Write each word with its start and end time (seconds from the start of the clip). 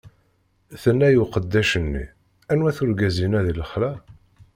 Tenna 0.81 1.07
i 1.13 1.17
uqeddac-nni: 1.23 2.05
Anwa-t 2.51 2.77
urgaz 2.83 3.17
inna 3.25 3.41
di 3.45 3.53
lexla? 3.59 3.91